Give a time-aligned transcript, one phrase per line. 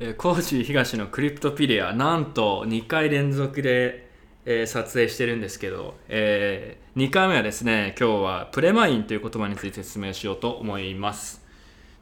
[0.00, 4.08] えー、コージ東のクリプトピレアなんと2回連続で、
[4.44, 11.44] えー、撮影してるんですけど、えー、2回目はですね今日はプレマインという言葉について説明しようと思います。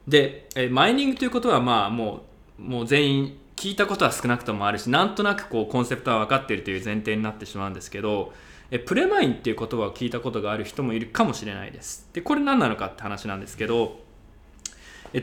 [0.07, 2.21] で、えー、マイニングということはまあも
[2.59, 8.31] うもう全員聞いたことは少なくともあるしなんとなくこうコンセプトは分かっているという前提になってしまうんですけど
[8.69, 12.07] えプレマインっていう言葉を聞いたことがある人もいるかもしれないです。
[12.13, 13.99] でこれ何なのかって話なんですけど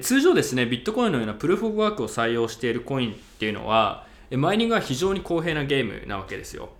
[0.00, 6.70] 通常ですねビットコインのようなプルーフ・オブ・ワークを採用しているコインっていうのはマイニングは非常に公平なゲームなわけですよ。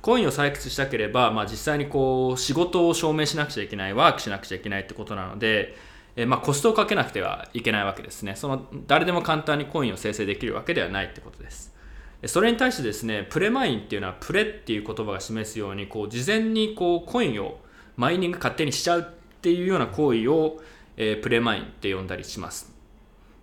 [0.00, 5.76] コインを採掘したければ、まあ、実際にこう仕事を証明しなくちゃいけないワークしなくちゃいけないってことなので
[6.14, 8.36] えまあ、コストをかけなくてはいけないわけですね。
[8.36, 11.72] その誰でも簡単にコインを生成できるわけではないってことです。
[12.26, 17.58] それに対してですねプレマインっていうのはプレっていう言葉が示すようにこう事前にこうコインを
[17.96, 20.60] マイニング勝手にしちゃうっていうような行為を
[20.96, 22.72] えー、プレマインって呼んだりします。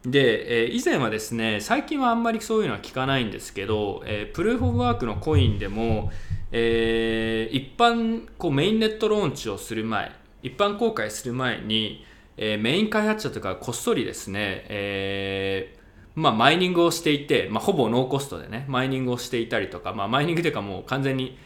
[0.04, 6.12] で、えー、以前はですね、最近はあんまりそういうのは聞かないんですけど、えー、プルーフ・オブ・ワークのコインでも、
[6.52, 10.12] えー、一般こうメインネットローンチをする前、
[10.42, 12.06] 一般公開する前に、
[12.42, 15.76] えメイン開発者とかこっそりですね、え
[16.16, 21.38] まあ、マイニングをしていて、まあ、ほぼノーコストでね、マイニングをしていたりとか、まあ、マイニングというかもう完全に、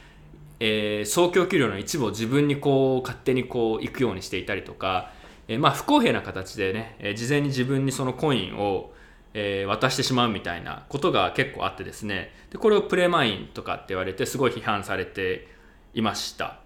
[0.60, 5.12] え総供給量の一部を自分にこう勝手にこう行くようにしていたりとか、
[5.48, 8.94] えまあ、不公平な形でね、え事前に自分にそのコインを、
[9.36, 12.32] え渡してしまうみたいなことが結構あってですね。
[12.52, 15.48] でこれをプレマインとかって言われてすごい批判されて
[15.96, 16.60] いました。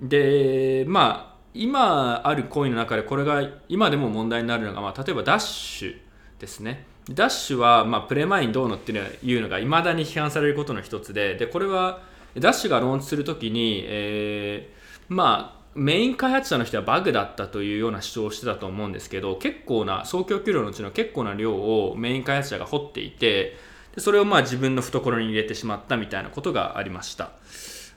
[0.00, 5.96] でまあ今あるコインの中でこれが今でも問題になるのが、まあ、例えばダッシュ
[6.38, 6.86] ですね。
[7.10, 11.34] ダッシュは、まあ、プレマインどうのっていうのがいまだに批判されることの一つで。
[11.34, 12.02] でこれは
[12.38, 23.56] ダッシュがローンチするときに、えー、まあメイン開発者の人はバグだったというような主張をしてたと思うんですけど結構な総供給量のうちの結構な量をメイン開発者が掘っていて
[23.94, 27.30] でそれをまあ自分の懐に入れてしまったみたいなことがありました。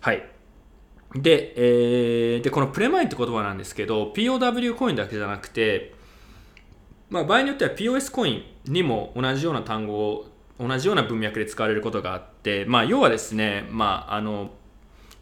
[0.01, 0.27] はい。
[1.15, 5.93] で,、えー、でこのプレマインって言葉なんですけど POW コインだけじゃなくて、
[7.09, 10.27] まあ、場合によっては POS コインにも同じような単語を
[10.59, 14.51] 同じような文脈で使われることがあって、まあ、要はですね、まあ、あの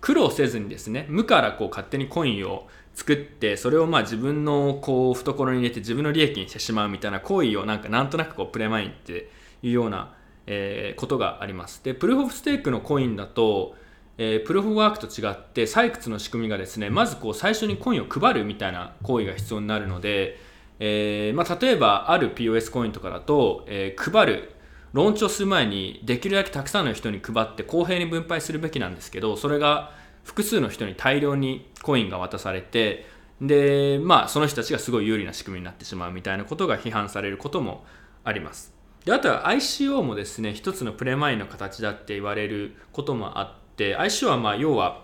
[0.02, 9.30] 苦労せずにですね無からこう勝手にコインを作ってそれをまあ自分のこう懐に入れて自分の利益にしてしまうみたいな行為をなんかなんとなくこうプレマインって
[9.62, 10.14] いうような、
[10.48, 11.84] えー、ことがあります。
[11.84, 13.76] でプルーフ・オフ・ステークのコインだと、
[14.18, 20.40] えー、プルーフ・ワークと違って採掘の仕組みがですねまずこう最初にコインを配るみたいな行為が必要になるので、
[20.80, 24.55] えーまあ、例えばある POS コインとかだと、えー、配る
[24.96, 29.92] ローンチをする前にできるだけたくさんの人に配って公平に分配するべきなんですけどそれが
[30.24, 33.06] 複数の人に大量にコインが渡されて
[33.42, 37.84] でまあその人たちがすごい有利な仕組みになってしまうみたいなことが批判されることも
[38.24, 38.74] あります。
[39.04, 45.04] であとは ICO もですね一つのプレマインの形だって言われることもあって ICO はまあ要は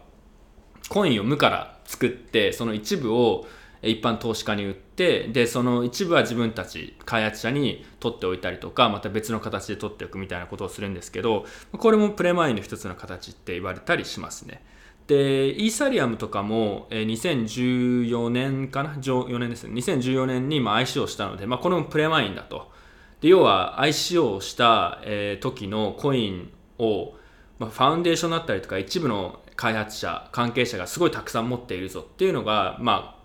[0.87, 3.45] コインを無から作ってその一部を
[3.83, 14.63] 一般投資家に売ってでその一部は自分たち開発者に取っておいたりとかまた別の形で取っておくみたいなことをするんですけどこれもプレマインの一つの形って言われたりしますね。
[15.07, 19.73] でイーサリアムとかも2014年かな？4年ですね。
[19.73, 22.71] 2014年に ICO したので、まあ、これもプレマインだと。
[23.19, 27.13] で要は ICO をした、え時のコインを、
[27.59, 33.20] まあ、ファウンデーションだったりとか一部の開発者関係者がすごいたくさん持っているぞっていうのが、まあ、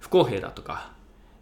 [0.00, 0.92] 不公平だとか、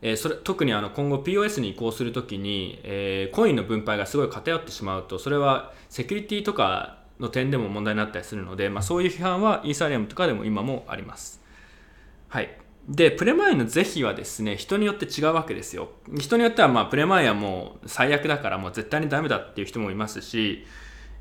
[0.02, 11.40] えー、それ特にあの今後 POS に移行するときに、えー、コインの分配がすごい偏ってしまうとそれはセキュリティとかの点でも問題になったりするので、まあ、そういう批判はイーサリアムとかでも今もあります。
[12.28, 12.56] はい。
[12.88, 15.90] で、プレマインの是非はですね、人によって違うわけですよ。
[16.16, 20.64] 人によっては、まあ、プレマインはもう最悪だからもう絶対にダメだっていう人もいますし、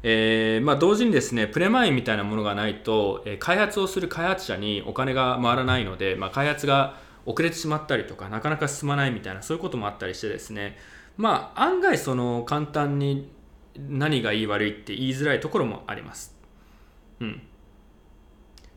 [0.03, 6.97] えー、まあ、同時にですね、プレマイみたいなものがないと、開発をする開発者にお金が回らないので、まあ、開発が
[7.27, 10.77] 遅れてしまったりとかなかなか進まないみたいなそういうこともあったりしてですね
[11.17, 13.29] まあ案外その簡単に
[13.77, 16.35] 何がいい悪いって言いづらいところもあります。
[17.19, 17.41] うん。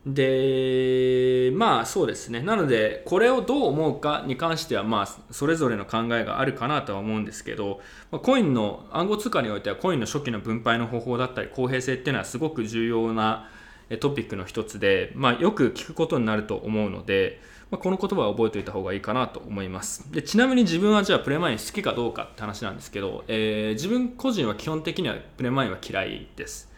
[0.07, 2.41] で、まあそうですね。
[2.41, 7.81] なので、これをどう思うかに関しては、まあ、それぞれの考えがあるかなとは思うんですけど、
[8.11, 13.51] ま、コインの暗号通貨においては、コインの初期の分配の方法だったり、公平性っていうのはすごく重要な
[13.99, 17.41] トピックの一つで、まあ、よく聞くことになると思うので、
[17.71, 20.13] まあ、この言葉を覚えておいた方がいいかなと思います。
[20.13, 26.71] でちなみに自分はじゃあプレマイン好きかどうかって話なんですけど、えー、自分個人は基本的にはプレマインは嫌いです。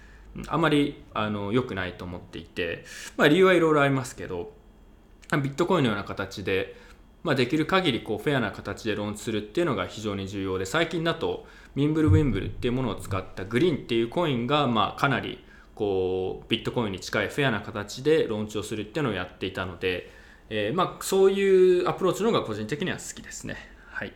[0.48, 2.84] あまりあの良くないと思っていて、
[3.16, 4.52] まあ、理由はいろいろありますけど
[5.30, 6.74] ビットコインのような形で
[7.22, 15.44] まあ、できる限りこうフェアな形でローンするっていうのが非常に重要で最近だとミンブルウィンブルっていうものを使ったグリーンっていうコインがまあかなり
[15.74, 20.10] こうビットコインに近いフェアな形でローンチをするっていうのをやっていたので、
[20.50, 23.56] えー、まあそういうアプローチの方が個人的には好きですね。
[23.90, 24.12] はい。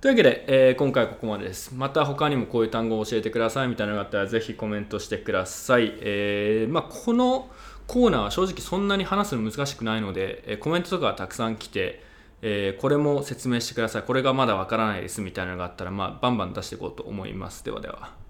[0.00, 1.74] というわけで、えー、今回はここまでです。
[1.74, 5.94] また他にもこういう単語を教えてくださいみたいなのがあったらぜひコメントしてください。
[6.00, 7.50] えー、まあ、この
[7.86, 12.02] コーナーは正直そんなに話すの難しくないので、えコメントとかがたくさん来て、
[12.42, 14.02] えー、これも説明してください。
[14.02, 17.64] これがまだわからないですみたいなのがあったら、まあ、バンバン出していこうと思います。
[17.64, 18.25] ではでは。